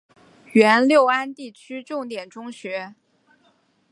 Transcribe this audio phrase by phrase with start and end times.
[0.53, 2.95] 原六安地区重点中学。